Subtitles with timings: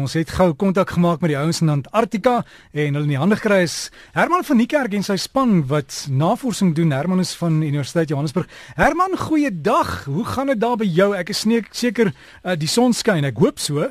[0.00, 2.38] Ons het gou kontak gemaak met die ouens in Antarktika
[2.72, 6.70] en hulle in die hande gekry is Herman van Niekerk en sy span wat navorsing
[6.78, 6.94] doen.
[6.96, 8.48] Herman is van Universiteit Johannesburg.
[8.78, 10.04] Herman, goeiedag.
[10.04, 11.10] Hoe gaan dit daar by jou?
[11.18, 11.44] Ek is
[11.76, 13.28] seker uh, die son skyn.
[13.28, 13.90] Ek hoop so.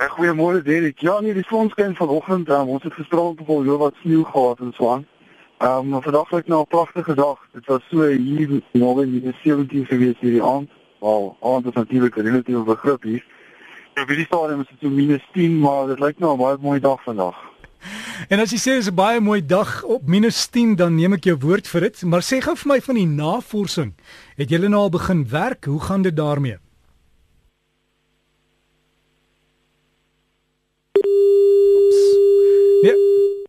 [0.00, 1.02] Ek goeiemôre Derek.
[1.04, 2.48] Ja, nee, die son skyn vanoggend.
[2.48, 5.04] Um, ons het gisterand op al wat sneeu gehad en so aan.
[5.60, 7.36] Ehm um, vandag het nou 'n pragtige dag.
[7.52, 10.70] Dit was so hier nou in die 17 gewees hierdie aand.
[11.00, 13.24] Wel, aand is natuurlik 'n relatiewe begrip hier.
[14.00, 16.56] Ja, vir die stadium is dit so minus 10, maar dit lyk nou 'n baie
[16.56, 17.36] mooi dag vandag.
[18.32, 21.12] En as jy sê dit is 'n baie mooi dag op minus 10, dan neem
[21.12, 23.92] ek jou woord vir dit, maar sê gou vir my van die navorsing.
[24.36, 25.64] Het julle nou al begin werk?
[25.64, 26.56] Hoe gaan dit daarmee?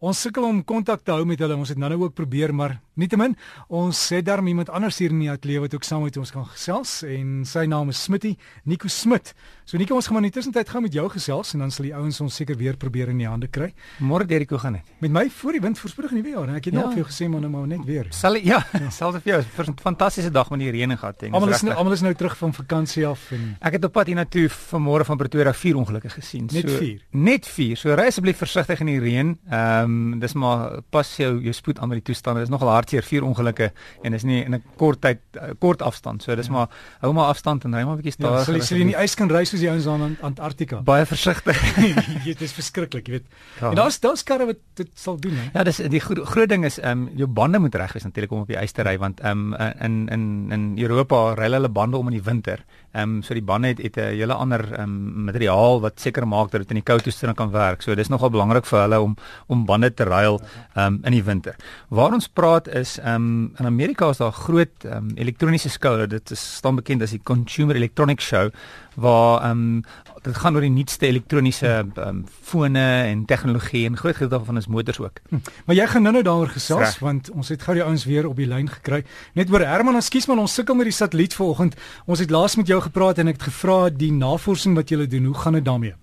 [0.01, 1.53] Ons sukkel om kontak te hou met hulle.
[1.61, 3.35] Ons het nou-nou ook probeer, maar nietemin,
[3.69, 6.47] ons het daar iemand anders hier in die ateljee wat ook saam met ons kan
[6.49, 8.31] gesels en sy naam is Smitty,
[8.65, 9.35] Nico Smit.
[9.69, 11.85] So Nico, ons gaan maar in die tussentyd gou met jou gesels en dan sal
[11.85, 13.69] die ouens ons seker weer probeer in die hande kry.
[14.01, 14.89] Môre Derek, hoe gaan dit?
[15.05, 16.49] Met my voor die wind voorspoedig nuwe jaar.
[16.57, 16.79] Ek het ja.
[16.79, 18.09] nou vir jou gesê maar nou maar net weer.
[18.17, 18.89] Sal ja, ja.
[18.97, 19.39] selfs vir jou.
[19.61, 21.37] 'n fantastiese dag met die reën gehad ding.
[21.37, 24.09] Almal is nou almal is nou terug van vakansie af en ek het op pad
[24.09, 26.49] hiernatoe vanmôre van Pretoria vier ongelukke gesien.
[26.51, 27.05] Net so, vier.
[27.13, 27.77] Net vier.
[27.77, 29.37] So ry asseblief versigtig in die reën.
[29.45, 29.90] Ehm um,
[30.21, 32.43] dis maar pas jou jou spoed aan met die toestande.
[32.43, 33.71] Dis nogal hartseer vier ongelukke
[34.03, 36.23] en is nie in 'n kort tyd uh, kort afstand.
[36.23, 36.51] So dis ja.
[36.51, 36.67] maar
[37.01, 38.47] hou maar afstand en ry maar 'n bietjie stadig.
[38.47, 40.81] Ja, sal jy nie ys kan ry soos die ouens aan Antarktika?
[40.91, 41.57] Baie versigtig.
[42.29, 43.27] dit is verskriklik, jy weet.
[43.59, 43.69] Ja.
[43.69, 45.49] En daar's daar's karre wat dit sal doen, hè.
[45.53, 48.31] Ja, dis die gro groot ding is ehm um, jou bande moet reg wees natuurlik
[48.31, 51.69] om op die ys te ry want ehm um, in in in Europa ry hulle
[51.69, 52.63] bande om in die winter.
[52.91, 56.27] Ehm um, so die bande het het 'n hele ander ehm um, materiaal wat seker
[56.27, 57.81] maak dat dit in die koue toestande kan werk.
[57.81, 59.15] So dis nogal belangrik vir hulle om
[59.47, 60.41] om bande te ruil
[60.73, 61.55] ehm um, in die winter.
[61.89, 66.07] Waar ons praat is ehm um, in Amerika is daar groot ehm um, elektroniese skoue.
[66.07, 68.49] Dit is staan bekend as die Consumer Electronics Show
[68.95, 69.83] waar ehm um,
[70.21, 74.57] dit gaan oor die nuutste elektroniese ehm um, fone en tegnologie en groot gedeelte daarvan
[74.57, 75.19] is motors ook.
[75.29, 75.39] Hm.
[75.65, 76.99] Maar jy gaan nou-nou daaroor gesels Rech.
[76.99, 79.03] want ons het gou die ouens weer op die lyn gekry.
[79.33, 81.75] Net oor Herman, ekskuus man, ons sukkel met die satelliet vanoggend.
[82.05, 85.25] Ons het laas met jou gepraat en ek het gevra die navorsing wat julle doen,
[85.25, 85.95] hoe gaan dit daarmee?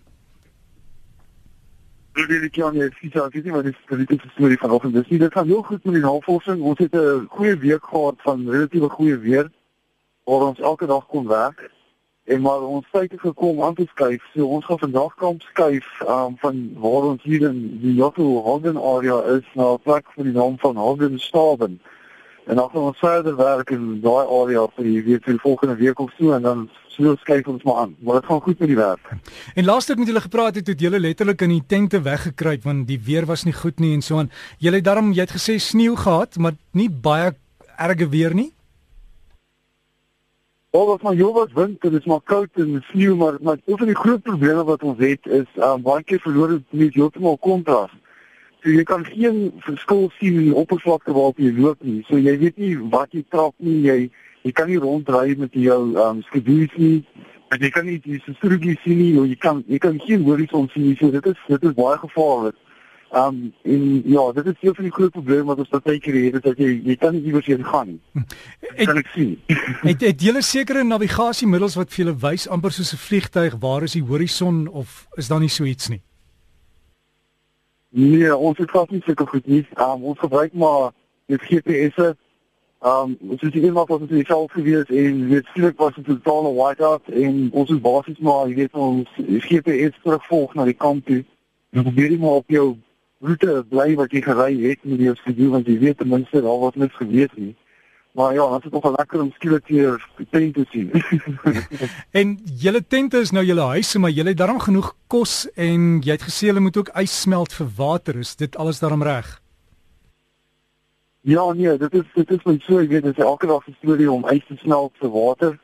[2.26, 4.94] Dit is ja nie, dis ja, dis nie dis dit is storie vanoggend.
[4.94, 6.62] Dis nie dit gaan heel goed met die navorsing.
[6.66, 9.50] Ons het 'n goeie week gehad van relatiewe goeie weer
[10.24, 11.70] waar ons elke dag kon werk
[12.24, 14.24] en maar ons het gekom aan te skuif.
[14.34, 18.76] So ons gaan vandag kamp skuif um, van waar ons hier in die Jotto Hogan
[18.76, 21.80] area is na 'n plek vir die naam van Hogan Staben.
[22.48, 25.74] En dan gaan ons verder werk in daai area vir die week vir die volgende
[25.76, 26.62] week of so en dan
[26.94, 27.92] sou skuif ons maar aan.
[28.00, 29.10] Maar dit gaan goed met die werk.
[29.54, 32.88] En laaste ek met julle gepraat het, het julle letterlik in die tente weggekruip want
[32.88, 34.32] die weer was nie goed nie en so aan.
[34.64, 37.34] Julle het daarom jy het gesê sneeu gehad, maar nie baie
[37.76, 38.50] erge weer nie.
[40.72, 43.78] Al wat maar jou wat wind, dit is maar koud en sneeu, maar maar een
[43.78, 47.36] van die groot probleme wat ons het is um, baie keer verloor dit net heeltemal
[47.44, 47.92] kontras.
[48.62, 52.00] So jy kan geen verskil sien in die oppervlakte waarop jy loop nie.
[52.08, 53.80] So jy weet nie wat jy trap nie.
[53.86, 53.98] Jy
[54.46, 57.04] jy kan nie ronddry met jou um skedules nie.
[57.54, 59.12] En jy kan nie die strokie sien nie.
[59.14, 60.96] Jy kan jy kan geen horison sien nie.
[60.98, 62.58] So dit is dit is baie gevaarlik.
[63.14, 66.42] Um en ja, dit is een van die groot probleme wat ons baie keer het,
[66.42, 68.26] dat jy jy kan nie iewers heen gaan nie.
[68.74, 69.38] Het, kan ek sien.
[69.92, 73.94] het het julle sekere navigasiemiddels wat vir julle wys amper soos 'n vliegtyg waar is
[73.94, 76.02] die horison of is daar nie so iets nie?
[77.88, 79.66] Nee, ons het glad nie seker goed nie.
[79.80, 80.90] Um ons gebruik maar
[81.26, 82.16] die GPS'e.
[82.84, 87.08] Um ons het eendag was dit self gewees en weet skielik was dit totale whiteout
[87.08, 91.24] en ons is basies maar jy weet ons GPS terugvolg na die kamp toe.
[91.70, 92.76] Jy probeer nie maar op jou
[93.24, 96.60] roete bly wat jy gery het met jou skedule want jy weet ten minste daar
[96.60, 97.54] was niks gebeur nie.
[98.18, 100.90] Maar ja, dit is nogal lekker om skielik hier tente te sien.
[102.20, 106.16] en julle tente is nou julle huise, maar julle het daarom genoeg kos en jy
[106.16, 108.18] het gesê hulle moet ook ys smelt vir water.
[108.18, 109.28] Is dit alles daarom reg?
[111.30, 113.78] Ja, nee, dit is dit is net so, ek weet dit is elke dag 'n
[113.78, 115.54] storie om ys te smelt vir water.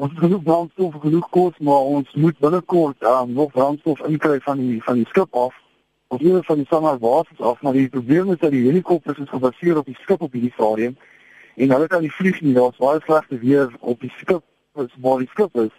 [0.00, 4.40] Ons het genoeg brandstof en genoeg kos, maar ons moet binnekort um, nog brandstof inkry
[4.40, 5.54] van die van die skip af
[6.08, 9.28] of nie van die sanger basis af, maar die probleem is dat die helikopters is
[9.28, 10.96] gebaseer op die skip op hierdie stadium
[11.60, 14.42] en hulle kan nie vlieg nie, daar's baie slegte weer op die skip,
[14.78, 15.74] wat waar die skip is.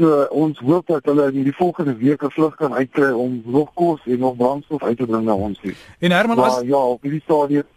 [0.00, 3.70] So ons hoop dat hulle in die volgende week 'n vlug kan uitkry om nog
[3.74, 5.74] kos en nog brandstof uit te bring na ons toe.
[5.98, 7.68] En Herman, maar, as ja, op hierdie stadium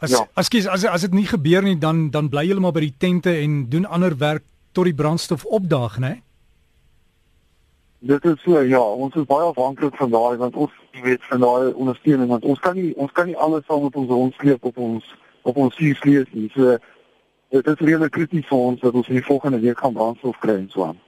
[0.00, 0.24] As ja.
[0.34, 2.94] as kies, as as dit nie gebeur nie dan dan bly julle maar by die
[2.96, 6.08] tente en doen ander werk tot die brandstof opdaag, né?
[6.08, 6.22] Nee?
[8.00, 10.72] Dit is so ja, ons is baie afhanklik van daai want ons
[11.04, 14.08] weet van daai ondersteuning want ons kan nie ons kan nie alles saam met ons
[14.08, 15.04] rondsleep op ons
[15.42, 16.50] op ons vliegvlieg nie.
[16.54, 16.78] So
[17.50, 20.60] dit is regtig krities vir ons dat ons in die volgende week gaan brandstof kry
[20.60, 20.98] en so aan.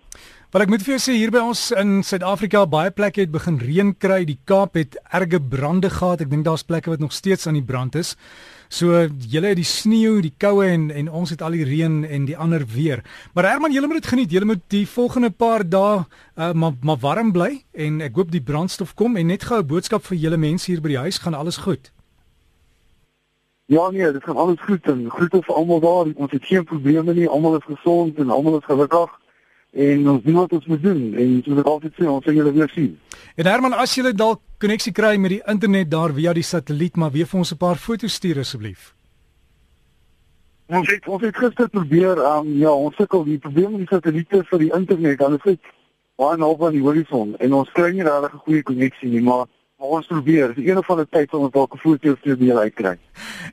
[0.52, 3.54] Wel ek moet vir jou sê hier by ons in Suid-Afrika baie plekke het begin
[3.56, 4.18] reën kry.
[4.28, 6.20] Die Kaap het erge brande gehad.
[6.20, 8.10] Ek dink daar's plekke wat nog steeds aan die brand is.
[8.68, 12.28] So julle het die sneeu, die koue en en ons het al die reën en
[12.28, 13.00] die ander weer.
[13.32, 14.36] Maar Herman, julle moet dit geniet.
[14.36, 18.44] Julle moet die volgende paar dae uh, maar maar warm bly en ek hoop die
[18.44, 21.32] brandstof kom en net gou 'n boodskap vir julle mense hier by die huis gaan
[21.32, 21.94] alles goed.
[23.66, 26.06] Ja nee, dit gaan alles goed en groete vir almal daar.
[26.14, 27.28] Ons het geen probleme nie.
[27.28, 29.10] Almal is gesond en almal is gelukkig.
[29.72, 32.52] En ons doen wat ons moet doen en soos ek altyd sê, ons sal julle
[32.52, 32.90] weer sien.
[33.40, 37.14] En Herman, as jy dalk koneksie kry met die internet daar via die satelliet, maar
[37.14, 38.92] weer vir ons 'n paar foto's stuur asseblief.
[40.66, 44.44] Ons het ons het gister probeer, um, ja, ons sukkel die probleem met die satelliete
[44.44, 45.18] vir die internet.
[45.18, 45.56] Hulle sê
[46.16, 49.46] baie naby aan die horison en ons kry nie regtig 'n goeie koneksie nie, maar
[49.82, 52.36] Maar ons probeer, die een of ander tyd sal ons dalk 'n foto of twee
[52.38, 52.98] meer uitkry.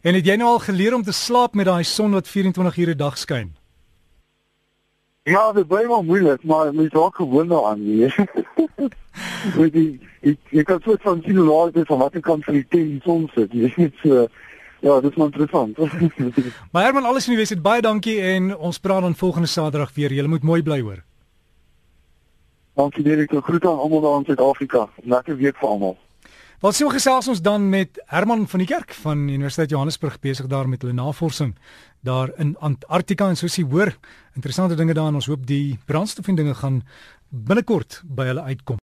[0.02, 2.92] En het jy nou al geleer om te slaap met daai son wat 24 ure
[2.92, 3.56] 'n dag skyn?
[5.24, 8.14] Ja, dit bly maar moeilik, maar mens raak gewoond daaraan, nee.
[9.56, 10.00] Weet jy,
[10.30, 13.02] ek ek kan soort van sien hoe laat dit van watter kant van die teen
[13.04, 13.52] son sit.
[13.52, 14.28] Jy weet so
[14.82, 15.78] Ja, dit is maar interessant.
[16.72, 20.14] maar Herman, alles in die wêreld, baie dankie en ons praat dan volgende Saterdag weer.
[20.14, 21.04] Jy moet mooi bly hoor.
[22.76, 24.90] Dankie Derek, groete aan almal daar in Suid-Afrika.
[25.04, 25.98] Lekker week vir almal.
[26.60, 30.68] Wat sou gesels ons dan met Herman van die Kerk van Universiteit Johannesburg besig daar
[30.68, 31.54] met hulle navorsing
[32.04, 33.94] daar in Antarktika en soos jy hoor,
[34.36, 36.82] interessante dinge daar en ons hoop die brandstof en dinge gaan
[37.32, 38.78] binnekort by hulle uitkom.